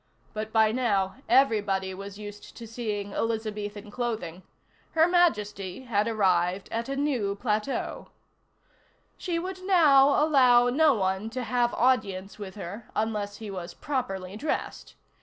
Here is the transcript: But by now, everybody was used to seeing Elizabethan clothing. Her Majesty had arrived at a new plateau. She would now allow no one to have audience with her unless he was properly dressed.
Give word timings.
But 0.33 0.51
by 0.51 0.71
now, 0.71 1.17
everybody 1.29 1.93
was 1.93 2.17
used 2.17 2.57
to 2.57 2.65
seeing 2.65 3.11
Elizabethan 3.13 3.91
clothing. 3.91 4.41
Her 4.93 5.05
Majesty 5.07 5.81
had 5.83 6.07
arrived 6.07 6.67
at 6.71 6.89
a 6.89 6.95
new 6.95 7.35
plateau. 7.35 8.09
She 9.15 9.37
would 9.37 9.61
now 9.63 10.25
allow 10.25 10.69
no 10.69 10.95
one 10.95 11.29
to 11.29 11.43
have 11.43 11.71
audience 11.75 12.39
with 12.39 12.55
her 12.55 12.89
unless 12.95 13.37
he 13.37 13.51
was 13.51 13.75
properly 13.75 14.35
dressed. 14.35 14.95